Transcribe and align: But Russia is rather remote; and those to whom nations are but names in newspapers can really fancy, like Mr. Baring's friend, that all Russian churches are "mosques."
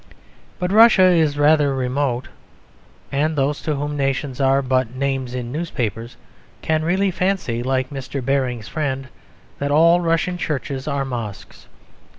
But 0.57 0.71
Russia 0.71 1.03
is 1.11 1.37
rather 1.37 1.75
remote; 1.75 2.27
and 3.11 3.35
those 3.35 3.61
to 3.61 3.75
whom 3.75 3.95
nations 3.95 4.41
are 4.41 4.63
but 4.63 4.95
names 4.95 5.35
in 5.35 5.51
newspapers 5.51 6.17
can 6.63 6.83
really 6.83 7.11
fancy, 7.11 7.61
like 7.61 7.91
Mr. 7.91 8.25
Baring's 8.25 8.67
friend, 8.67 9.09
that 9.59 9.69
all 9.69 10.01
Russian 10.01 10.39
churches 10.39 10.87
are 10.87 11.05
"mosques." 11.05 11.67